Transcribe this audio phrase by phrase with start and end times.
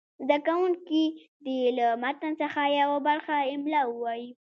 [0.23, 1.03] زده کوونکي
[1.45, 4.29] دې له متن څخه یوه برخه املا ووایي.